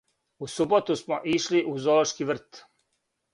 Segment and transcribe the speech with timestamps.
[0.39, 2.65] У суботу смо ишли у зоолошки врт.